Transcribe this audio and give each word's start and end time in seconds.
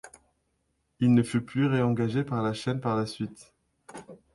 Il 0.99 1.13
ne 1.13 1.21
fut 1.21 1.41
plus 1.45 1.67
réengagé 1.67 2.23
par 2.23 2.41
la 2.41 2.53
chaîne 2.53 2.79
par 2.81 2.95
la 2.97 3.05
suite. 3.05 3.53